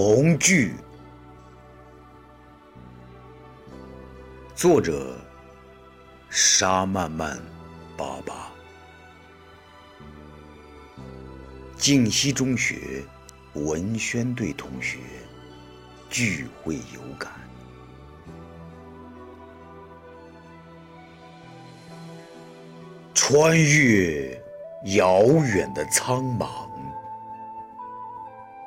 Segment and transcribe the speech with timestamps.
[0.00, 0.76] 同聚。
[4.54, 5.16] 作者：
[6.30, 7.36] 沙漫漫
[7.96, 8.52] 爸爸。
[11.76, 13.02] 静溪中学
[13.54, 14.98] 文宣队同学
[16.08, 17.32] 聚会有感。
[23.12, 24.40] 穿越
[24.94, 26.68] 遥远的苍茫。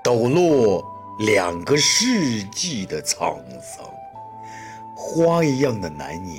[0.04, 0.91] 抖落
[1.22, 3.86] 两个世纪的沧桑，
[4.96, 6.36] 花一样的南宁，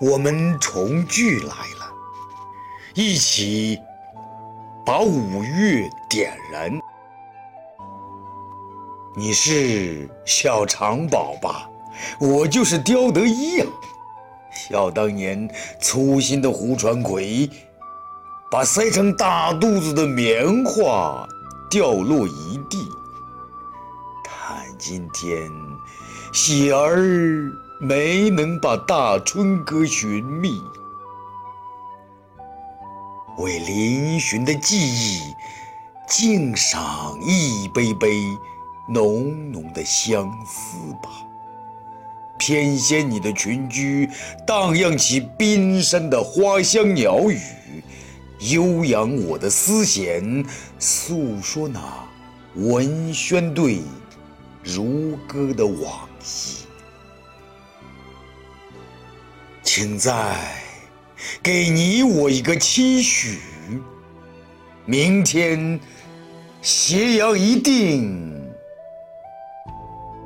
[0.00, 1.92] 我们重聚来了，
[2.94, 3.78] 一起
[4.84, 6.76] 把五月点燃。
[9.14, 11.70] 你是小长宝吧？
[12.18, 13.66] 我就是刁德一呀。
[14.50, 15.48] 想当年，
[15.80, 17.48] 粗心的胡传魁，
[18.50, 21.24] 把塞成大肚子的棉花。
[21.70, 22.86] 掉落一地。
[24.78, 25.50] 今天，
[26.32, 30.60] 喜儿没能把大春歌寻觅，
[33.38, 35.20] 为嶙峋的记忆
[36.08, 38.08] 敬上一杯杯
[38.88, 41.10] 浓浓的相思吧。
[42.36, 44.08] 翩跹你的群居，
[44.46, 47.38] 荡漾起冰山的花香鸟语。
[48.50, 50.44] 悠扬我的丝弦，
[50.78, 51.80] 诉说那
[52.56, 53.80] 文宣队
[54.64, 56.64] 如歌的往昔。
[59.62, 60.36] 请再
[61.42, 63.40] 给你我一个期许：
[64.86, 65.78] 明天
[66.62, 68.52] 斜阳一定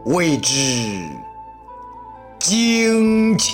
[0.04, 0.52] 为之
[2.38, 3.52] 惊奇。